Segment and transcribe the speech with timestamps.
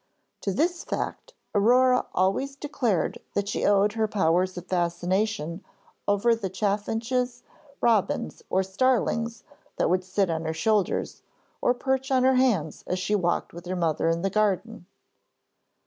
[0.41, 5.63] To this fact Aurore always declared that she owed her powers of fascination
[6.07, 7.43] over the chaffinches,
[7.81, 9.43] robins, or starlings
[9.75, 11.21] that would sit on her shoulders
[11.61, 14.87] or perch on her hands as she walked with her mother in the garden.